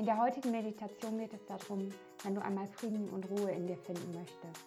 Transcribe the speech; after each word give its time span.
In 0.00 0.06
der 0.06 0.16
heutigen 0.16 0.50
Meditation 0.50 1.18
geht 1.18 1.34
es 1.34 1.44
darum, 1.44 1.90
wenn 2.24 2.34
du 2.34 2.42
einmal 2.42 2.66
Frieden 2.68 3.06
und 3.10 3.28
Ruhe 3.28 3.50
in 3.50 3.66
dir 3.66 3.76
finden 3.76 4.14
möchtest. 4.14 4.64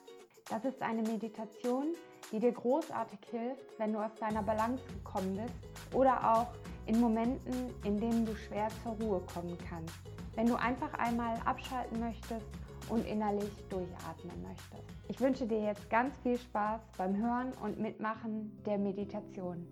Das 0.47 0.63
ist 0.63 0.79
eine 0.79 1.01
Meditation, 1.01 1.95
die 2.31 2.39
dir 2.39 2.51
großartig 2.51 3.17
hilft, 3.31 3.79
wenn 3.79 3.93
du 3.93 3.99
aus 3.99 4.13
deiner 4.19 4.43
Balance 4.43 4.83
gekommen 4.93 5.35
bist 5.35 5.95
oder 5.95 6.35
auch 6.35 6.53
in 6.85 7.01
Momenten, 7.01 7.73
in 7.83 7.97
denen 7.97 8.27
du 8.27 8.35
schwer 8.35 8.67
zur 8.83 8.91
Ruhe 8.91 9.21
kommen 9.33 9.57
kannst. 9.67 9.95
Wenn 10.35 10.45
du 10.45 10.53
einfach 10.53 10.93
einmal 10.99 11.35
abschalten 11.45 11.99
möchtest 11.99 12.45
und 12.89 13.03
innerlich 13.07 13.49
durchatmen 13.69 14.39
möchtest. 14.43 14.83
Ich 15.07 15.19
wünsche 15.19 15.47
dir 15.47 15.63
jetzt 15.63 15.89
ganz 15.89 16.15
viel 16.17 16.37
Spaß 16.37 16.79
beim 16.95 17.17
Hören 17.17 17.53
und 17.63 17.79
Mitmachen 17.79 18.55
der 18.67 18.77
Meditation. 18.77 19.67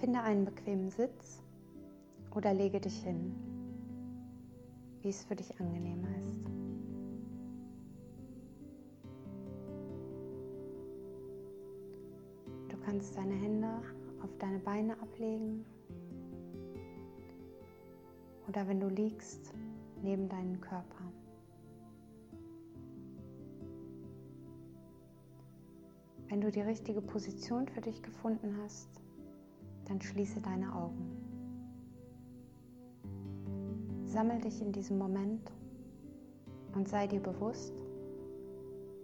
Finde 0.00 0.20
einen 0.20 0.44
bequemen 0.44 0.90
Sitz 0.90 1.39
oder 2.34 2.54
lege 2.54 2.80
dich 2.80 3.02
hin, 3.02 3.34
wie 5.02 5.08
es 5.08 5.24
für 5.24 5.36
dich 5.36 5.58
angenehmer 5.60 6.08
ist. 6.18 6.44
Du 12.68 12.76
kannst 12.84 13.16
deine 13.16 13.34
Hände 13.34 13.68
auf 14.22 14.30
deine 14.38 14.58
Beine 14.58 15.00
ablegen 15.00 15.64
oder 18.48 18.66
wenn 18.66 18.80
du 18.80 18.88
liegst, 18.88 19.52
neben 20.02 20.28
deinen 20.28 20.60
Körper. 20.60 21.04
Wenn 26.28 26.40
du 26.40 26.50
die 26.50 26.60
richtige 26.60 27.00
Position 27.00 27.68
für 27.68 27.80
dich 27.80 28.02
gefunden 28.02 28.56
hast, 28.62 28.88
dann 29.84 30.00
schließe 30.00 30.40
deine 30.40 30.72
Augen. 30.74 31.39
Sammel 34.10 34.40
dich 34.40 34.60
in 34.60 34.72
diesem 34.72 34.98
Moment 34.98 35.52
und 36.74 36.88
sei 36.88 37.06
dir 37.06 37.20
bewusst, 37.20 37.72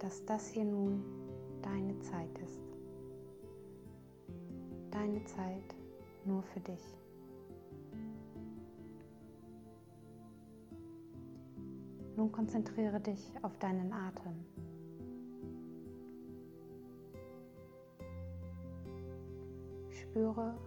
dass 0.01 0.25
das 0.25 0.49
hier 0.49 0.65
nun 0.65 1.01
deine 1.63 1.97
Zeit 2.01 2.37
ist. 2.45 2.61
Deine 4.91 5.23
Zeit 5.23 5.77
nur 6.25 6.43
für 6.43 6.59
dich. 6.59 6.83
Nun 12.17 12.33
konzentriere 12.33 12.99
dich 12.99 13.33
auf 13.43 13.57
deinen 13.59 13.93
Atem. 13.93 14.35
Spüre 19.89 20.59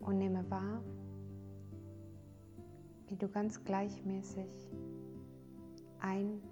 und 0.00 0.18
nehme 0.18 0.44
wahr, 0.50 0.82
wie 3.14 3.18
du 3.18 3.28
ganz 3.28 3.62
gleichmäßig 3.62 4.72
ein- 6.00 6.42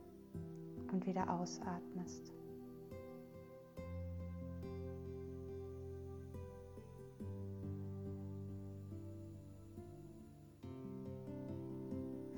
und 0.93 1.05
wieder 1.09 1.29
ausatmest. 1.29 2.33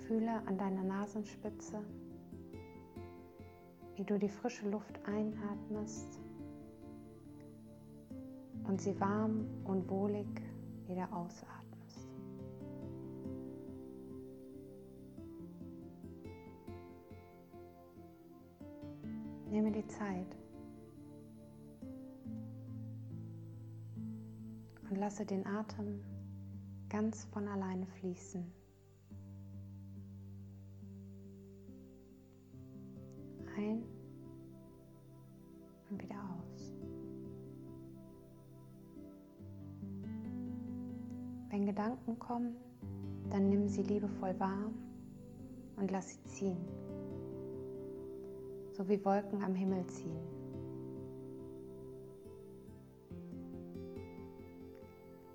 Fühle 0.06 0.40
an 0.46 0.56
deiner 0.56 0.84
Nasenspitze, 0.84 1.84
wie 3.96 4.04
du 4.04 4.18
die 4.18 4.30
frische 4.30 4.70
Luft 4.70 4.98
einatmest 5.04 6.18
und 8.66 8.80
sie 8.80 8.98
warm 8.98 9.46
und 9.64 9.86
wohlig 9.90 10.28
wieder 10.86 11.12
ausatmest. 11.12 11.63
Nehme 19.64 19.76
die 19.76 19.86
Zeit 19.86 20.36
und 24.90 24.98
lasse 24.98 25.24
den 25.24 25.46
Atem 25.46 26.02
ganz 26.90 27.24
von 27.32 27.48
alleine 27.48 27.86
fließen. 27.86 28.44
ein 33.56 33.82
und 35.88 36.02
wieder 36.02 36.16
aus. 36.16 36.74
Wenn 41.48 41.64
Gedanken 41.64 42.18
kommen, 42.18 42.56
dann 43.30 43.48
nimm 43.48 43.68
sie 43.68 43.82
liebevoll 43.84 44.38
wahr 44.38 44.70
und 45.76 45.90
lass 45.90 46.10
sie 46.10 46.22
ziehen, 46.24 46.58
so 48.76 48.88
wie 48.88 49.04
Wolken 49.04 49.42
am 49.42 49.54
Himmel 49.54 49.86
ziehen. 49.86 50.18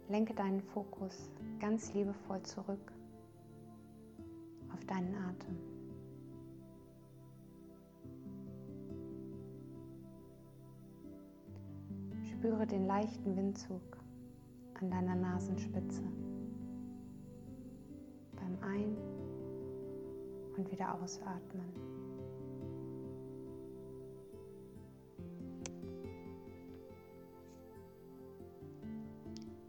Lenke 0.09 0.33
deinen 0.33 0.61
Fokus 0.61 1.29
ganz 1.59 1.93
liebevoll 1.93 2.41
zurück 2.43 2.91
auf 4.73 4.83
deinen 4.85 5.15
Atem. 5.15 5.57
Spüre 12.25 12.65
den 12.65 12.87
leichten 12.87 13.37
Windzug 13.37 13.97
an 14.81 14.89
deiner 14.89 15.15
Nasenspitze 15.15 16.03
beim 18.35 18.57
Ein- 18.61 18.97
und 20.57 20.71
wieder 20.71 20.93
Ausatmen. 20.95 21.98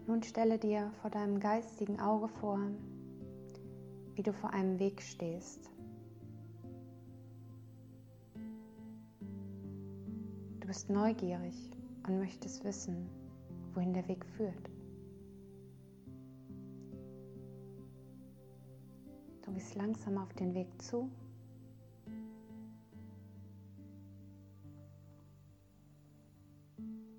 Nun 0.06 0.22
stelle 0.22 0.58
dir 0.58 0.90
vor 1.00 1.10
deinem 1.10 1.38
geistigen 1.38 2.00
Auge 2.00 2.28
vor, 2.28 2.58
wie 4.14 4.22
du 4.22 4.32
vor 4.32 4.52
einem 4.52 4.78
Weg 4.78 5.00
stehst. 5.00 5.70
Du 10.60 10.66
bist 10.66 10.90
neugierig 10.90 11.54
und 12.06 12.18
möchtest 12.18 12.64
wissen, 12.64 13.08
wohin 13.74 13.92
der 13.92 14.06
Weg 14.08 14.24
führt. 14.36 14.70
Du 19.42 19.52
gehst 19.52 19.74
langsam 19.74 20.18
auf 20.18 20.32
den 20.34 20.54
Weg 20.54 20.68
zu. 20.82 21.10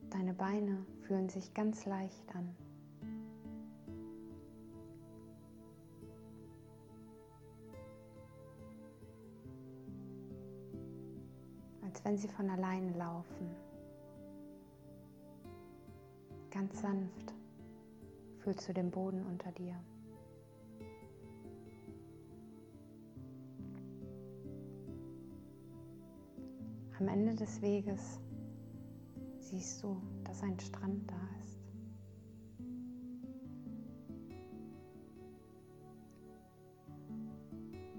Deine 0.09 0.33
Beine 0.33 0.85
fühlen 1.01 1.29
sich 1.29 1.53
ganz 1.53 1.85
leicht 1.85 2.35
an. 2.35 2.55
Als 11.91 12.05
wenn 12.05 12.17
sie 12.17 12.29
von 12.29 12.49
alleine 12.49 12.93
laufen. 12.93 13.49
Ganz 16.49 16.81
sanft 16.81 17.33
fühlst 18.39 18.69
du 18.69 18.73
den 18.73 18.89
Boden 18.89 19.25
unter 19.25 19.51
dir. 19.51 19.75
Am 26.97 27.07
Ende 27.09 27.35
des 27.35 27.61
Weges 27.61 28.19
siehst 29.39 29.83
du, 29.83 30.01
dass 30.23 30.43
ein 30.43 30.57
Strand 30.59 31.11
da 31.11 31.19
ist. 31.41 31.59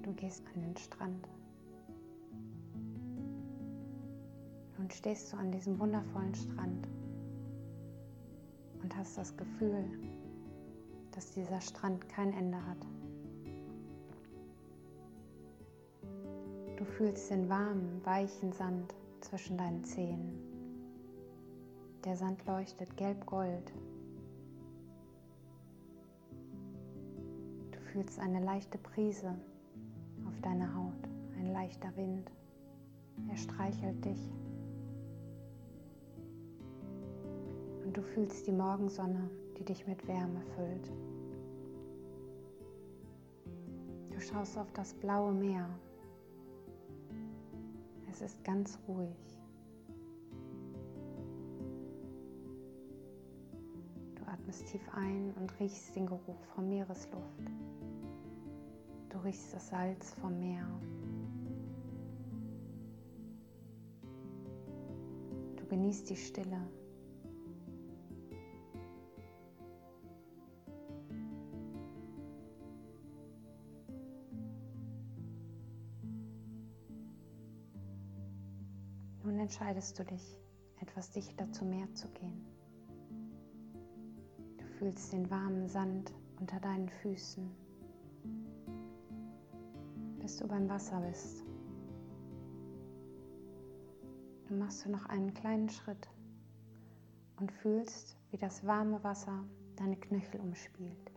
Du 0.02 0.14
gehst 0.14 0.42
an 0.54 0.62
den 0.62 0.76
Strand. 0.76 1.28
Stehst 4.92 5.32
du 5.32 5.36
an 5.38 5.50
diesem 5.50 5.78
wundervollen 5.80 6.34
Strand 6.34 6.86
und 8.82 8.96
hast 8.96 9.16
das 9.16 9.36
Gefühl, 9.36 9.84
dass 11.12 11.32
dieser 11.32 11.60
Strand 11.60 12.08
kein 12.08 12.32
Ende 12.34 12.58
hat. 12.66 12.86
Du 16.76 16.84
fühlst 16.84 17.30
den 17.30 17.48
warmen, 17.48 18.00
weichen 18.04 18.52
Sand 18.52 18.94
zwischen 19.20 19.56
deinen 19.56 19.82
Zehen. 19.82 20.38
Der 22.04 22.16
Sand 22.16 22.44
leuchtet 22.46 22.96
gelb-gold. 22.96 23.72
Du 27.70 27.78
fühlst 27.92 28.18
eine 28.18 28.44
leichte 28.44 28.78
Brise 28.78 29.34
auf 30.26 30.40
deiner 30.42 30.74
Haut, 30.74 31.08
ein 31.38 31.52
leichter 31.52 31.96
Wind. 31.96 32.30
Er 33.28 33.36
streichelt 33.36 34.04
dich. 34.04 34.32
Und 37.92 37.98
du 37.98 38.02
fühlst 38.14 38.46
die 38.46 38.52
Morgensonne, 38.52 39.28
die 39.58 39.66
dich 39.66 39.86
mit 39.86 40.08
Wärme 40.08 40.40
füllt. 40.56 40.90
schaust 44.18 44.56
auf 44.56 44.72
das 44.72 44.94
blaue 44.94 45.34
Meer. 45.34 45.68
Es 48.10 48.22
ist 48.22 48.42
ganz 48.44 48.78
ruhig. 48.88 49.38
Du 54.14 54.22
atmest 54.26 54.68
tief 54.68 54.88
ein 54.94 55.34
und 55.38 55.60
riechst 55.60 55.94
den 55.94 56.06
Geruch 56.06 56.42
von 56.54 56.70
Meeresluft. 56.70 57.52
Du 59.10 59.18
riechst 59.18 59.52
das 59.52 59.68
Salz 59.68 60.14
vom 60.14 60.38
Meer. 60.38 60.66
Du 65.56 65.66
genießt 65.66 66.08
die 66.08 66.16
Stille. 66.16 66.62
Entscheidest 79.42 79.98
du 79.98 80.04
dich, 80.04 80.38
etwas 80.80 81.10
dichter 81.10 81.50
zum 81.50 81.70
Meer 81.70 81.92
zu 81.94 82.08
gehen. 82.10 82.46
Du 84.56 84.64
fühlst 84.78 85.12
den 85.12 85.28
warmen 85.30 85.68
Sand 85.68 86.12
unter 86.38 86.60
deinen 86.60 86.88
Füßen, 86.88 87.50
bis 90.20 90.36
du 90.36 90.46
beim 90.46 90.68
Wasser 90.68 91.00
bist. 91.00 91.42
Du 94.46 94.54
machst 94.54 94.84
du 94.84 94.90
noch 94.90 95.06
einen 95.06 95.34
kleinen 95.34 95.68
Schritt 95.68 96.08
und 97.40 97.50
fühlst, 97.50 98.16
wie 98.30 98.38
das 98.38 98.64
warme 98.64 99.02
Wasser 99.02 99.44
deine 99.74 99.96
Knöchel 99.96 100.40
umspielt, 100.40 101.10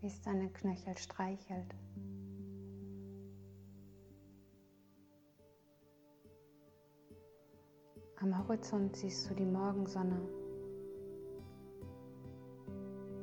wie 0.00 0.08
es 0.08 0.20
deine 0.22 0.48
Knöchel 0.48 0.98
streichelt. 0.98 1.72
Am 8.20 8.36
Horizont 8.36 8.96
siehst 8.96 9.30
du 9.30 9.34
die 9.34 9.44
Morgensonne, 9.44 10.20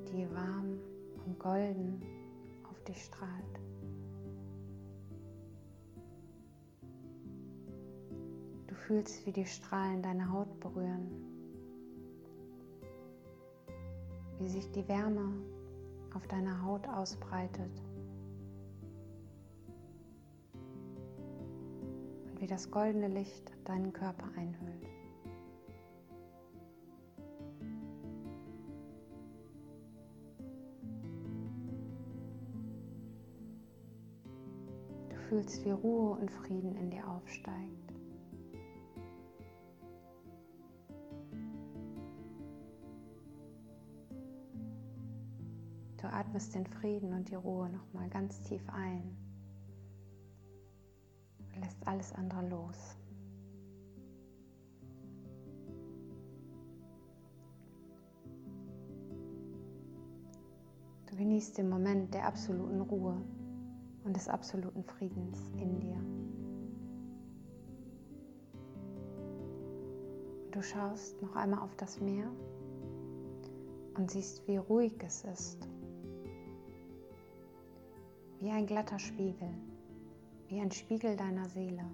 die 0.08 0.26
warm 0.34 0.80
und 1.26 1.38
golden 1.38 2.02
auf 2.70 2.82
dich 2.86 3.04
strahlt. 3.04 3.60
Du 8.68 8.74
fühlst, 8.74 9.26
wie 9.26 9.34
die 9.34 9.46
Strahlen 9.46 10.02
deine 10.02 10.32
Haut 10.32 10.62
berühren, 10.62 11.12
wie 14.40 14.48
sich 14.48 14.72
die 14.72 14.88
Wärme 14.88 15.34
auf 16.14 16.26
deiner 16.28 16.64
Haut 16.64 16.88
ausbreitet 16.88 17.85
wie 22.46 22.48
das 22.48 22.70
goldene 22.70 23.08
Licht 23.08 23.52
deinen 23.64 23.92
Körper 23.92 24.28
einhüllt. 24.38 24.88
fühlst, 35.28 35.66
wie 35.66 35.72
Ruhe 35.72 36.12
und 36.20 36.30
Frieden 36.30 36.76
in 36.76 36.92
dir 36.92 37.08
aufsteigt. 37.08 37.94
Du 45.98 46.06
atmest 46.06 46.54
den 46.54 46.68
Frieden 46.68 47.12
und 47.12 47.28
die 47.28 47.34
Ruhe 47.34 47.70
noch 47.70 47.92
mal 47.92 48.08
ganz 48.10 48.40
tief 48.44 48.62
ein 48.70 49.25
lässt 51.62 51.88
alles 51.88 52.14
andere 52.14 52.48
los. 52.50 52.98
Du 61.06 61.16
genießt 61.16 61.58
den 61.58 61.70
Moment 61.70 62.14
der 62.14 62.26
absoluten 62.28 62.82
Ruhe 62.82 63.22
und 64.04 64.16
des 64.16 64.28
absoluten 64.28 64.84
Friedens 64.84 65.52
in 65.58 65.80
dir. 65.80 65.98
Du 70.52 70.62
schaust 70.62 71.22
noch 71.22 71.36
einmal 71.36 71.60
auf 71.60 71.76
das 71.76 72.00
Meer 72.00 72.32
und 73.98 74.12
siehst, 74.12 74.48
wie 74.48 74.58
ruhig 74.58 74.94
es 75.06 75.24
ist. 75.24 75.68
Wie 78.40 78.52
ein 78.52 78.66
glatter 78.66 79.00
Spiegel, 79.00 79.50
wie 80.48 80.60
ein 80.60 80.72
Spiegel 80.72 81.16
deiner 81.16 81.48
Seele, 81.50 81.86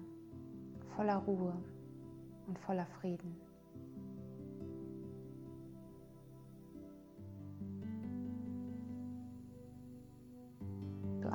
voller 0.96 1.16
Ruhe 1.16 1.54
und 2.46 2.58
voller 2.58 2.86
Frieden. 2.86 3.36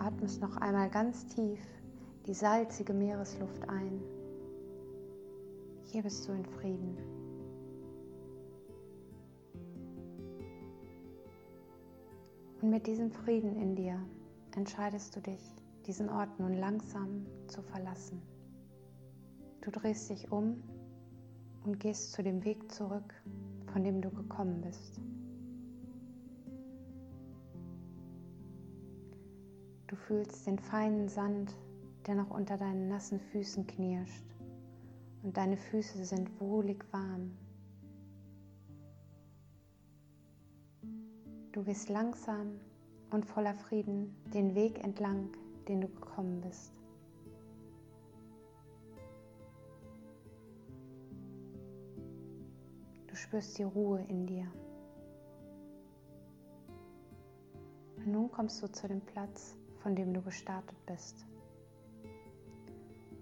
atmest 0.08 0.42
noch 0.42 0.58
einmal 0.58 0.90
ganz 0.90 1.26
tief 1.28 1.60
die 2.26 2.34
salzige 2.34 2.94
Meeresluft 2.94 3.68
ein. 3.70 4.02
Hier 5.86 6.04
bist 6.04 6.28
du 6.28 6.34
in 6.34 6.46
Frieden. 6.46 6.98
Und 12.62 12.70
mit 12.70 12.88
diesem 12.88 13.12
Frieden 13.12 13.56
in 13.56 13.76
dir 13.76 14.00
entscheidest 14.56 15.16
du 15.16 15.22
dich, 15.22 15.44
diesen 15.88 16.10
Ort 16.10 16.38
nun 16.40 16.54
langsam 16.54 17.26
zu 17.48 17.62
verlassen. 17.62 18.22
Du 19.62 19.72
drehst 19.72 20.10
dich 20.10 20.32
um 20.32 20.62
und 21.64 21.80
gehst 21.80 22.12
zu 22.12 22.22
dem 22.22 22.44
Weg 22.44 22.72
zurück, 22.72 23.14
von 23.72 23.84
dem 23.84 24.02
du 24.02 24.10
gekommen 24.10 24.62
bist. 24.62 25.00
Du 29.88 29.96
fühlst 29.96 30.46
den 30.46 30.60
feinen 30.60 31.08
Sand, 31.08 31.56
der 32.06 32.16
noch 32.16 32.30
unter 32.30 32.58
deinen 32.58 32.90
nassen 32.90 33.20
Füßen 33.20 33.66
knirscht 33.68 34.26
und 35.24 35.38
deine 35.38 35.58
Füße 35.58 36.04
sind 36.04 36.40
wohlig 36.42 36.84
warm. 36.92 37.32
Du 41.54 41.64
gehst 41.64 41.90
langsam 41.90 42.60
und 43.10 43.26
voller 43.26 43.54
Frieden 43.56 44.14
den 44.34 44.54
Weg 44.54 44.84
entlang, 44.84 45.30
den 45.68 45.82
du 45.82 45.88
gekommen 45.88 46.42
bist. 46.42 46.74
Du 53.08 53.16
spürst 53.16 53.58
die 53.58 53.64
Ruhe 53.64 54.04
in 54.08 54.28
dir. 54.28 54.48
Und 57.98 58.08
nun 58.08 58.32
kommst 58.32 58.62
du 58.62 58.72
zu 58.72 58.88
dem 58.88 59.02
Platz, 59.02 59.58
von 59.82 59.96
dem 59.96 60.14
du 60.14 60.22
gestartet 60.22 60.78
bist. 60.86 61.26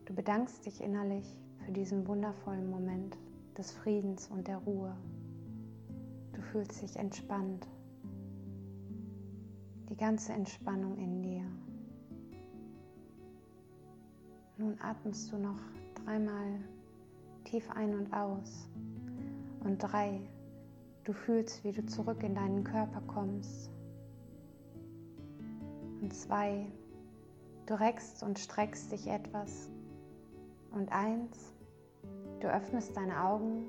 Du 0.05 0.13
bedankst 0.13 0.65
dich 0.65 0.81
innerlich 0.81 1.25
für 1.65 1.71
diesen 1.71 2.07
wundervollen 2.07 2.69
Moment 2.69 3.17
des 3.57 3.71
Friedens 3.71 4.27
und 4.27 4.47
der 4.47 4.57
Ruhe. 4.57 4.95
Du 6.33 6.41
fühlst 6.41 6.81
dich 6.81 6.95
entspannt. 6.97 7.67
Die 9.89 9.97
ganze 9.97 10.33
Entspannung 10.33 10.97
in 10.97 11.23
dir. 11.23 11.45
Nun 14.57 14.77
atmest 14.81 15.31
du 15.31 15.37
noch 15.37 15.59
dreimal 16.03 16.59
tief 17.43 17.69
ein 17.71 17.93
und 17.93 18.13
aus. 18.13 18.69
Und 19.63 19.79
drei, 19.79 20.19
du 21.03 21.13
fühlst, 21.13 21.63
wie 21.63 21.71
du 21.71 21.85
zurück 21.85 22.23
in 22.23 22.35
deinen 22.35 22.63
Körper 22.63 23.01
kommst 23.07 23.71
und 26.05 26.13
zwei, 26.13 26.67
du 27.65 27.73
reckst 27.79 28.21
und 28.21 28.37
streckst 28.37 28.91
dich 28.91 29.07
etwas. 29.07 29.71
Und 30.71 30.91
eins, 30.91 31.53
du 32.41 32.47
öffnest 32.47 32.95
deine 32.95 33.23
Augen 33.23 33.65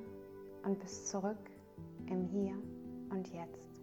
und 0.62 0.78
bist 0.78 1.09
zurück 1.09 1.50
im 2.11 2.25
Hier 2.25 2.55
und 3.11 3.26
Jetzt. 3.33 3.75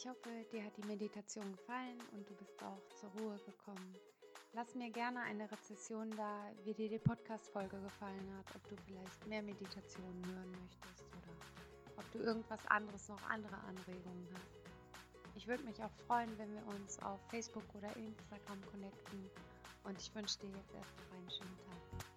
Ich 0.00 0.08
hoffe, 0.08 0.30
dir 0.50 0.64
hat 0.64 0.74
die 0.78 0.86
Meditation 0.86 1.52
gefallen 1.52 1.98
und 2.12 2.26
du 2.26 2.34
bist 2.36 2.62
auch 2.62 2.80
zur 2.96 3.10
Ruhe 3.20 3.36
gekommen. 3.44 3.94
Lass 4.54 4.74
mir 4.74 4.88
gerne 4.88 5.20
eine 5.20 5.50
Rezession 5.52 6.10
da, 6.16 6.50
wie 6.64 6.72
dir 6.72 6.88
die 6.88 6.98
Podcast-Folge 6.98 7.78
gefallen 7.82 8.34
hat, 8.38 8.46
ob 8.56 8.66
du 8.70 8.76
vielleicht 8.86 9.26
mehr 9.26 9.42
Meditationen 9.42 10.24
hören 10.24 10.52
möchtest 10.52 11.04
oder 11.12 11.98
ob 11.98 12.12
du 12.12 12.18
irgendwas 12.20 12.66
anderes, 12.68 13.10
noch 13.10 13.22
andere 13.28 13.58
Anregungen 13.58 14.26
hast. 14.32 14.62
Ich 15.36 15.46
würde 15.46 15.64
mich 15.64 15.84
auch 15.84 15.92
freuen, 16.06 16.30
wenn 16.38 16.50
wir 16.54 16.66
uns 16.68 16.98
auf 17.02 17.20
Facebook 17.28 17.64
oder 17.74 17.94
Instagram 17.94 18.58
connecten. 18.72 19.28
Und 19.84 20.00
ich 20.00 20.14
wünsche 20.14 20.38
dir 20.38 20.48
jetzt 20.48 20.72
erst 20.76 20.96
noch 20.96 21.18
einen 21.18 21.30
schönen 21.30 21.58
Tag. 21.58 22.09